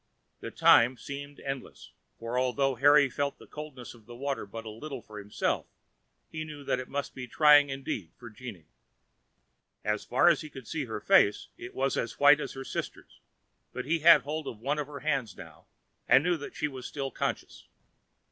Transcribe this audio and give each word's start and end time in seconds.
The 0.39 0.49
time 0.49 0.97
seemed 0.97 1.39
endless, 1.41 1.91
for 2.17 2.35
although 2.35 2.73
Harry 2.73 3.07
felt 3.07 3.37
the 3.37 3.45
coldness 3.45 3.93
of 3.93 4.07
the 4.07 4.15
water 4.15 4.47
but 4.47 4.65
little 4.65 5.03
for 5.03 5.19
himself, 5.19 5.67
he 6.31 6.43
knew 6.43 6.63
that 6.63 6.79
it 6.79 6.89
must 6.89 7.13
be 7.13 7.27
trying 7.27 7.69
indeed 7.69 8.09
for 8.17 8.31
Jeanne. 8.31 8.65
As 9.83 10.03
far 10.03 10.27
as 10.27 10.41
he 10.41 10.49
could 10.49 10.67
see 10.67 10.85
her 10.85 10.99
face 11.01 11.49
it 11.55 11.75
was 11.75 11.97
as 11.97 12.19
white 12.19 12.39
as 12.39 12.53
her 12.53 12.63
sister's; 12.65 13.19
but 13.73 13.85
he 13.85 13.99
had 13.99 14.23
hold 14.23 14.47
of 14.47 14.57
one 14.57 14.79
of 14.79 14.87
her 14.87 15.01
hands 15.01 15.37
now, 15.37 15.67
and 16.07 16.23
knew 16.23 16.35
that 16.35 16.55
she 16.55 16.67
was 16.67 16.87
still 16.87 17.11
conscious. 17.11 17.67